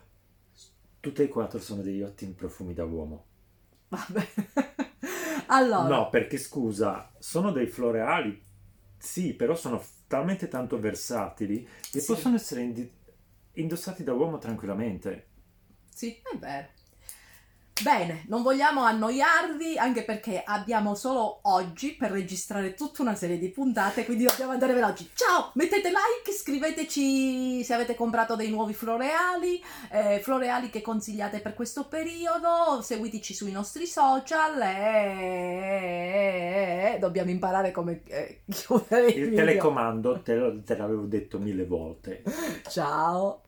tutte 1.00 1.24
e 1.24 1.28
quattro 1.28 1.58
sono 1.60 1.82
degli 1.82 2.02
ottimi 2.02 2.32
profumi 2.32 2.72
da 2.74 2.84
uomo. 2.84 3.24
Vabbè. 3.88 4.26
allora, 5.48 5.88
No, 5.88 6.08
perché 6.10 6.38
scusa, 6.38 7.12
sono 7.18 7.52
dei 7.52 7.66
floreali, 7.66 8.42
sì, 8.96 9.34
però 9.34 9.54
sono 9.54 9.82
talmente 10.06 10.48
tanto 10.48 10.78
versatili 10.78 11.68
che 11.90 12.00
Sì. 12.00 12.06
possono 12.06 12.36
essere 12.36 12.62
indi- 12.62 12.90
indossati 13.52 14.02
da 14.02 14.14
uomo 14.14 14.38
tranquillamente. 14.38 15.26
Sì, 15.94 16.20
è 16.32 16.36
vero. 16.36 16.66
Bene, 17.82 18.24
non 18.28 18.42
vogliamo 18.42 18.82
annoiarvi 18.82 19.76
anche 19.78 20.04
perché 20.04 20.40
abbiamo 20.44 20.94
solo 20.94 21.40
oggi 21.42 21.96
per 21.96 22.12
registrare 22.12 22.72
tutta 22.74 23.02
una 23.02 23.16
serie 23.16 23.36
di 23.36 23.48
puntate, 23.50 24.04
quindi 24.04 24.22
dobbiamo 24.22 24.52
andare 24.52 24.74
veloci. 24.74 25.10
Ciao, 25.12 25.50
mettete 25.54 25.88
like, 25.88 26.30
scriveteci 26.32 27.64
se 27.64 27.74
avete 27.74 27.96
comprato 27.96 28.36
dei 28.36 28.48
nuovi 28.48 28.74
floreali, 28.74 29.60
eh, 29.90 30.20
floreali 30.22 30.70
che 30.70 30.82
consigliate 30.82 31.40
per 31.40 31.54
questo 31.54 31.88
periodo, 31.88 32.80
seguiteci 32.80 33.34
sui 33.34 33.50
nostri 33.50 33.88
social 33.88 34.62
e 34.62 35.96
dobbiamo 37.00 37.30
imparare 37.30 37.72
come 37.72 38.02
eh, 38.06 38.42
chiudere 38.48 39.06
il 39.08 39.16
Il 39.18 39.28
video. 39.30 39.44
telecomando 39.44 40.22
te, 40.22 40.62
te 40.64 40.76
l'avevo 40.76 41.06
detto 41.06 41.40
mille 41.40 41.66
volte. 41.66 42.22
Ciao. 42.68 43.40